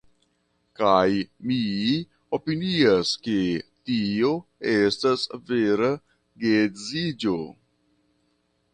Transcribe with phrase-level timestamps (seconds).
[0.79, 1.09] Kaj
[1.49, 1.57] mi
[2.39, 3.37] opinias ke
[3.91, 4.33] tio
[4.75, 5.95] estas vera
[6.47, 7.41] geedziĝo.